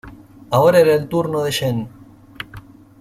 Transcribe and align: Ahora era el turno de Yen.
Ahora 0.49 0.79
era 0.79 0.95
el 0.95 1.07
turno 1.07 1.43
de 1.43 1.51
Yen. 1.51 1.87